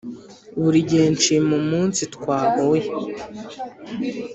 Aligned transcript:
buri 0.61 0.79
gihe 0.89 1.05
nshima 1.15 1.51
umunsi 1.61 2.01
twahuye 2.15 2.87